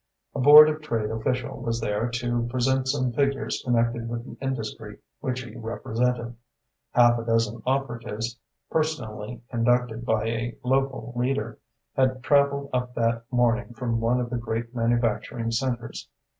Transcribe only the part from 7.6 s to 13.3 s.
operatives, personally conducted by a local leader, had travelled up that